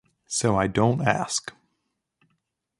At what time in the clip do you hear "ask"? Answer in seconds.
1.07-1.53